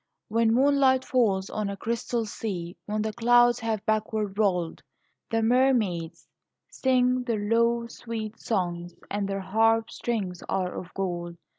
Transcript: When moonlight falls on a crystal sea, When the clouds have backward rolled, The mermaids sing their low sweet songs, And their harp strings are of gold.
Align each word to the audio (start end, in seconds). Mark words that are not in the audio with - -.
When 0.29 0.55
moonlight 0.55 1.05
falls 1.05 1.51
on 1.51 1.69
a 1.69 1.77
crystal 1.77 2.25
sea, 2.25 2.75
When 2.87 3.03
the 3.03 3.13
clouds 3.13 3.59
have 3.59 3.85
backward 3.85 4.35
rolled, 4.39 4.81
The 5.29 5.43
mermaids 5.43 6.27
sing 6.71 7.21
their 7.23 7.37
low 7.47 7.85
sweet 7.85 8.39
songs, 8.39 8.95
And 9.11 9.29
their 9.29 9.41
harp 9.41 9.91
strings 9.91 10.41
are 10.49 10.73
of 10.75 10.91
gold. 10.95 11.37